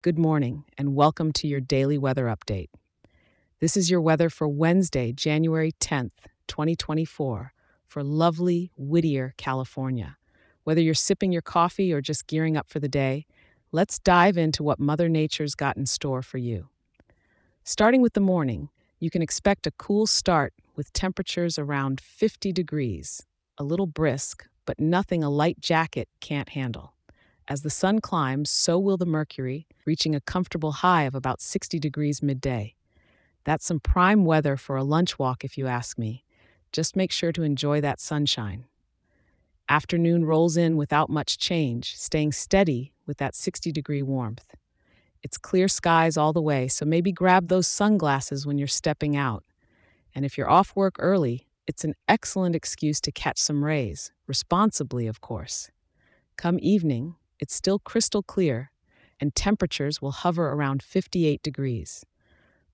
[0.00, 2.68] Good morning, and welcome to your daily weather update.
[3.58, 6.12] This is your weather for Wednesday, January 10th,
[6.46, 7.52] 2024,
[7.84, 10.16] for lovely Whittier, California.
[10.62, 13.26] Whether you're sipping your coffee or just gearing up for the day,
[13.72, 16.68] let's dive into what Mother Nature's got in store for you.
[17.64, 18.68] Starting with the morning,
[19.00, 23.26] you can expect a cool start with temperatures around 50 degrees,
[23.58, 26.94] a little brisk, but nothing a light jacket can't handle.
[27.50, 31.78] As the sun climbs, so will the mercury, reaching a comfortable high of about 60
[31.78, 32.74] degrees midday.
[33.44, 36.26] That's some prime weather for a lunch walk, if you ask me.
[36.72, 38.66] Just make sure to enjoy that sunshine.
[39.66, 44.54] Afternoon rolls in without much change, staying steady with that 60 degree warmth.
[45.22, 49.42] It's clear skies all the way, so maybe grab those sunglasses when you're stepping out.
[50.14, 55.06] And if you're off work early, it's an excellent excuse to catch some rays, responsibly,
[55.06, 55.70] of course.
[56.36, 58.70] Come evening, it's still crystal clear,
[59.20, 62.04] and temperatures will hover around 58 degrees.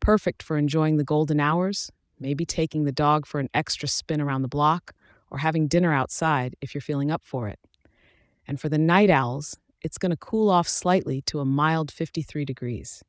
[0.00, 4.42] Perfect for enjoying the golden hours, maybe taking the dog for an extra spin around
[4.42, 4.92] the block,
[5.30, 7.58] or having dinner outside if you're feeling up for it.
[8.46, 12.44] And for the night owls, it's going to cool off slightly to a mild 53
[12.44, 13.02] degrees.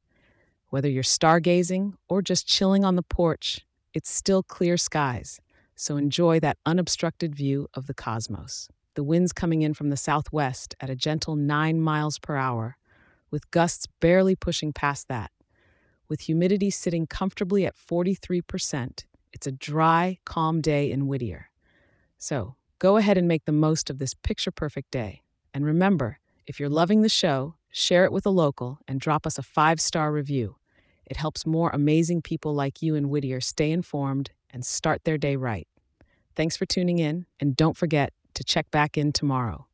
[0.70, 5.42] Whether you're stargazing or just chilling on the porch, it's still clear skies,
[5.76, 10.76] so enjoy that unobstructed view of the cosmos the winds coming in from the southwest
[10.80, 12.78] at a gentle 9 miles per hour,
[13.30, 15.32] with gusts barely pushing past that.
[16.10, 21.50] With humidity sitting comfortably at 43%, it's a dry, calm day in Whittier.
[22.18, 25.22] So, go ahead and make the most of this picture perfect day.
[25.54, 29.38] And remember, if you're loving the show, share it with a local and drop us
[29.38, 30.58] a five star review.
[31.06, 35.36] It helps more amazing people like you in Whittier stay informed and start their day
[35.36, 35.68] right.
[36.36, 39.68] Thanks for tuning in, and don't forget to check back in tomorrow.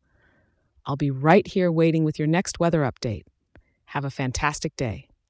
[0.85, 3.23] I'll be right here waiting with your next weather update.
[3.87, 5.06] Have a fantastic day.